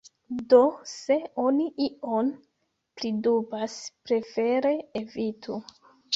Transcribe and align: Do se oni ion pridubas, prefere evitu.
Do 0.51 0.59
se 0.91 1.17
oni 1.43 1.67
ion 1.87 2.31
pridubas, 3.03 3.77
prefere 4.09 4.75
evitu. 5.05 5.61